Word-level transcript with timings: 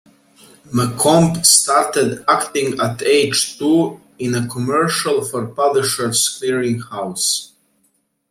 McComb 0.73 1.45
started 1.45 2.25
acting 2.27 2.79
at 2.79 3.03
age 3.03 3.59
two 3.59 4.01
in 4.17 4.33
a 4.33 4.47
commercial 4.47 5.23
for 5.23 5.45
Publisher's 5.49 6.27
Clearing 6.39 6.79
House. 6.79 7.53